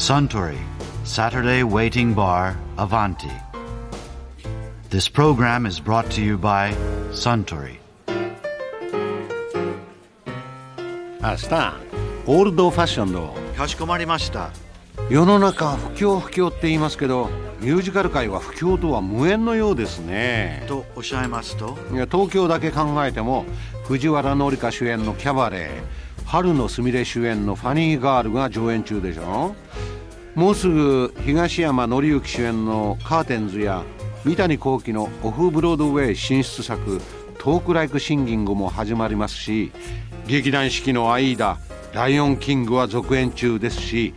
[0.00, 0.56] Suntory
[1.04, 3.30] Saturday Waiting Bar Avanti.
[4.88, 6.72] This program is brought to you by
[7.12, 7.78] Suntory.
[11.20, 11.80] あスタン
[12.26, 14.52] オールドファッションのかしこまりました。
[15.10, 17.28] 世の中不況不況って言いますけど
[17.60, 23.44] ミュージカル界は不況とは無縁のようですねとおっしゃいますといや東京だけ考えても
[23.84, 25.70] 藤原紀香主演のキャバレー
[26.30, 29.56] 春のすみれ主演のファニーガールが上演中でしょ？
[30.36, 33.82] もうすぐ東山紀之主演のカーテンズや
[34.24, 37.00] 三谷幸喜のオフブロードウェイ進出作
[37.40, 39.72] トークライクシンギングも始まりますし
[40.28, 41.58] 劇団四季のアイーダ
[41.92, 44.14] ライオンキングは続演中ですし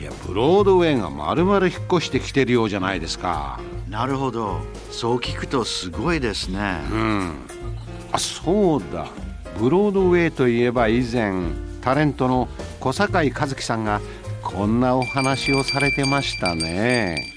[0.00, 4.58] いやブロードウェイが丸々引っ越してきてるようじゃないですかなるほど。
[4.90, 6.80] そう聞くとすごいですね。
[8.10, 9.06] あそうだ
[9.58, 11.32] ブロードウェイといえば以前
[11.80, 12.48] タレントの
[12.80, 14.00] 小堺一樹さんが
[14.42, 17.32] こんなお話をされてましたね。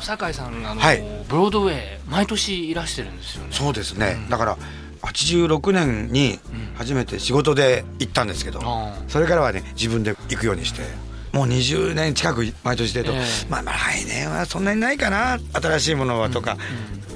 [0.00, 1.02] 酒井さんあの、はい。
[1.28, 3.48] ブロードウェイ毎年いらしてるんですよね。
[3.52, 4.58] そうですね、だから
[5.02, 6.38] 86年に
[6.76, 10.82] 初めて仕事で行ったんですけど、あそれからはね自分で行くようにして
[11.32, 13.20] もう20年近く毎年出ると、ええ。
[13.48, 16.56] まあまあ来年はそんなにないかな新しいものはとか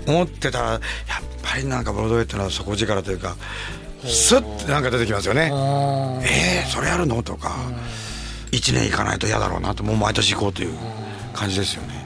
[0.07, 0.81] 思ってたらやっ
[1.43, 3.37] ぱりなんかブロードウェイってのは底力というか
[4.05, 5.51] スッてなんか出てきますよね。
[5.53, 7.23] あえー、それやるの？
[7.23, 7.57] とか
[8.51, 10.75] 1年行かないと嫌だろうなともう毎年行こうという
[11.33, 12.03] 感じですよね。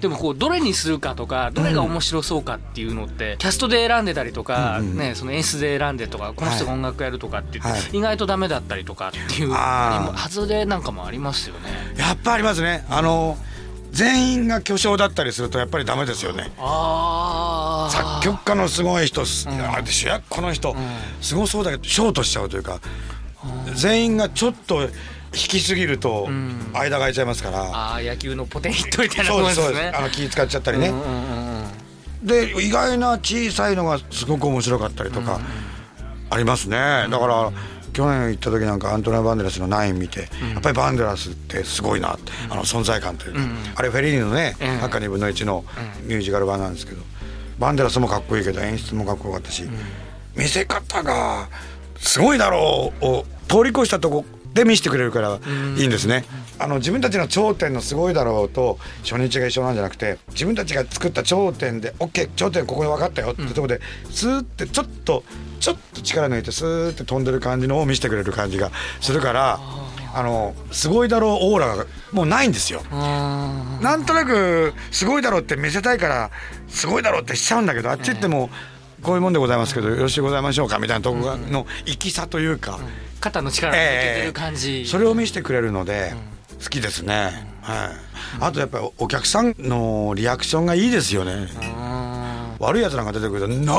[0.00, 7.58] でもこうどれにするかとかどれが面白そうかっていうのって、キャストで選んでたりとか、うんうんね、その演出で選んでとかこの人が音楽やるとかって
[7.92, 10.28] 意外とダメだったりとかっていうあー。
[10.28, 11.70] 外れなんかもありますよね。
[11.96, 12.84] やっぱありますね。
[12.90, 13.38] あの
[13.96, 16.52] 全員が巨匠だったりするとやっぱりダメですよね。
[16.58, 20.76] あ作曲家のすごい人、あで主役この人、
[21.22, 22.78] すごそうだけどショートしちゃうというか、
[23.74, 24.90] 全員がちょっと引
[25.32, 26.28] きすぎると
[26.74, 29.92] 間が空いちゃいますから、あー野球のポテンヒットみたいなもんですすね。
[29.94, 31.64] あの気使っちゃったりね、うんうんうん
[32.20, 32.26] うん。
[32.26, 35.40] で意外な小さいのがすごく面白かったりとか
[36.28, 36.76] ありますね、
[37.10, 37.52] だから
[37.96, 43.40] 去年行った時なんかアントニオ・バンデラスのナイン見て、やっぱりバンデラスってすごいなって、あの存在感というか、
[43.76, 45.64] あれフェリーニのねうん「ハッカ2分の1」の
[46.02, 47.00] ミュージカル版なんですけど
[47.58, 49.62] バンデラスもかっこいいけど演出もかっこよかったし、
[50.34, 51.48] 見せ方が
[51.98, 54.26] すごいだろうを通り越したとこ
[54.56, 55.38] で見せてくれるから
[55.76, 56.24] いいんですね。
[56.58, 63.80] あの自分たちの頂点のすごいだろうと初日が一緒なんじゃなくて自分たちが作った頂点で OK 頂点ここで分かったよってとこで
[64.10, 65.22] スーってちょっと
[65.60, 69.60] ちょっと力抜いてスーって飛んでる感じのを見せてくれる感じがするから
[70.14, 72.82] あのすごいだろうオーラがもうないんですよ。
[72.90, 76.30] あなんとなくすごいだろうって見せたいから
[76.68, 78.48] すごいだろうってしちゃうんだけどあっち行っても
[79.02, 84.86] こういうもんでございますけどよろしゅうございましょうかみたいなとこがのいきさというかー肩の力が抜けてる感じ。
[84.86, 86.14] それを見せてくれるので
[86.62, 87.46] 好きですね。
[87.62, 87.88] はい。
[88.40, 91.48] あとやっぱりお客さんのリアクションがいいですよね。
[91.64, 93.74] あ悪いやつなんか出てくると「ノ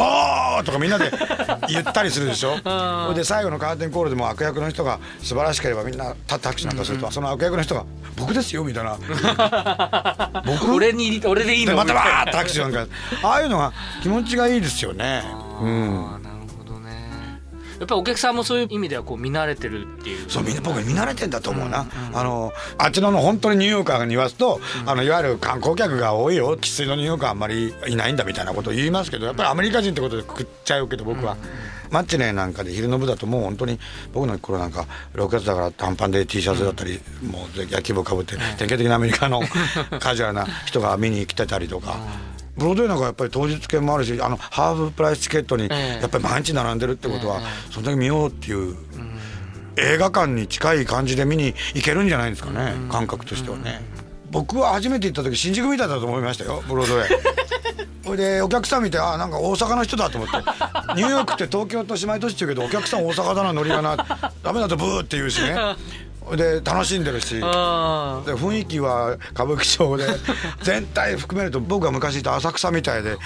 [0.59, 1.11] ー!」とかみんなで
[1.67, 11.71] 言ったりするでしょそれで最後のカーテンコールでも悪役の人が素晴らしければみんな立って拍手なんかすると、その悪役の人が「僕ですよ」みたいな ー俺に俺でいいの？
[11.71, 12.85] でまたわーって拍手なんか
[13.23, 15.23] ああいうのが気持ちがいいですよね。
[15.61, 16.26] うん
[17.79, 20.29] やっぱりお客さんもそういう意味ではこう見慣れてるっていう。
[20.29, 26.57] そうみんな僕見慣れてんだと思うな、あのあっちのの本当にニューヨーカーに言わすと、あのいわゆる観光客が多いよ。
[26.59, 31.37] 生粋のニューヨーカーあんまりいないんだみたいなことを言いますけどやっぱりアメリカ人ってことで食っちゃうけど僕は、
[31.91, 33.79] マッチネなんかで昼の部だともう本当に
[34.13, 39.41] 僕の頃なんか6月だから短パンで T シャツだったり、もう野球帽かぶって典型的なアメリカの
[39.99, 41.97] カジュアルな人が見に来てたりとか。
[42.57, 46.01] ブロードウェイなんかやっぱり当日券もあるしあのハーフプライスチケットにええ。
[46.01, 47.41] やっぱり毎日並んでるってことは
[47.71, 48.75] そんだけ見ようっていう
[49.77, 53.81] 映画館に近い感じで見に行けるんじゃないですかね感覚としてはね。
[54.31, 57.07] 僕は初めて行った時新宿みたいだと思いましたよブロードウェイ。
[58.03, 60.37] それでお客さん見てあなんか大阪の人だと思って。
[60.95, 63.97] ニューヨークって東京と姉妹都市って言うけどお客さん大阪だなノリがな。
[64.43, 65.55] ダメだとブーって言うしね
[66.35, 67.39] で楽しんでるし。
[67.43, 70.05] あで雰囲気は歌舞伎町で
[70.63, 73.17] 全体含めると僕が昔いた浅草みたいで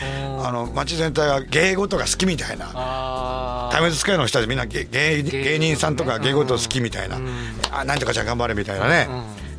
[0.43, 2.69] あの街全体が芸事が好きみたいな。
[2.73, 7.17] あタイムズスクエアの人たちみんな芸芸芸人さんとか芸事好きみたいな、
[7.71, 9.07] あなんとかちゃん頑張れみたいなね、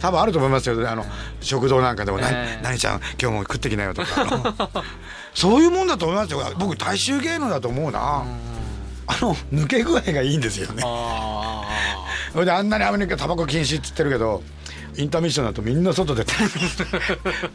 [0.00, 0.88] 多分あると思いますよ。
[0.88, 1.06] あの
[1.40, 2.60] 食堂なんかでも「なええ。
[2.62, 4.84] 何ちゃん今日も食ってきなよ」とか。
[5.34, 6.42] そういうもんだと思いますよ。
[6.58, 8.22] 僕大衆芸能だと思うな、
[9.06, 10.82] あの抜け具合がいいんですよね。
[10.84, 11.62] あ
[12.32, 14.42] それであんなにアメリカタバコ禁止って言ってるけど
[14.96, 16.32] インターミッションだとみんな外出て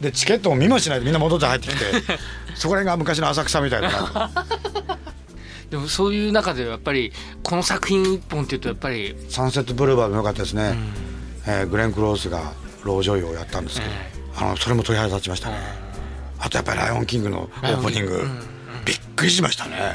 [0.00, 1.84] で チケットも見もしないでみんな戻って入ってきて
[2.54, 4.30] そこら辺が昔の浅草みたいだな
[5.70, 10.76] でもそういう中でやっぱりこの作品一本っていうとやっぱりサンセットブルーバーも良かったですね、
[11.46, 12.52] ええーグレン・クロースが
[12.84, 13.92] 老女優をやったんですけど、
[14.36, 15.56] あのそれも鳥肌立ちましたね、
[16.38, 18.28] あとやっぱり「ライオンキング」のオープニング、
[18.84, 19.94] びっくりしましたね、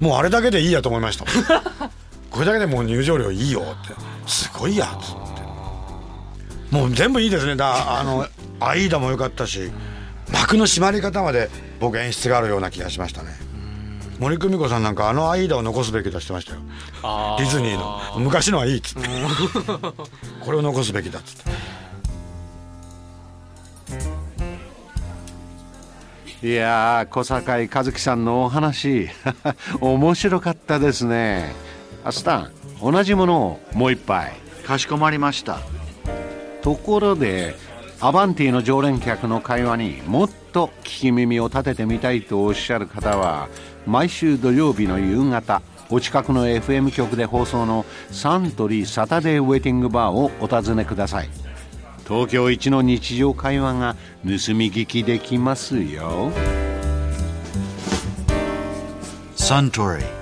[0.00, 1.24] もうあれだけでいいやと思いました
[2.32, 3.94] これだけでもう入場料いいよって。
[4.26, 4.86] すごいや。
[4.86, 5.42] っつって
[6.74, 7.54] もう全部いいですね。
[7.54, 8.26] だあの
[8.58, 9.70] アイーダも良かったし
[10.32, 13.30] 幕の締まり方まで僕演出があるような気がしましたね。
[14.18, 16.60] 森久美子さんなんかあのアイーダを残すべきだしてましたよ。
[17.02, 18.20] あディズニーの。
[18.20, 19.08] 昔のはいいっつって。
[20.40, 21.36] これを残すべきだっつっ
[26.40, 26.46] て。
[26.46, 29.10] いやー小坂井和樹さんのお話。
[29.80, 31.54] 面白かったですね
[32.04, 34.32] アスタン同じものをもう一杯。
[34.66, 35.60] かしこまりました。
[36.62, 37.54] ところで
[38.00, 43.48] アバンティの常連客の会話にもっと聞き耳を立ててみたいとおっしゃる方は
[43.86, 51.28] 毎週土曜日の夕方お近くの FM 局で放送のサントリーサタデーウェイティングバーをお尋ねください。
[52.06, 53.94] 東京一の日常会話が
[54.24, 56.32] 盗み聞きできますよ。
[59.36, 60.21] Suntory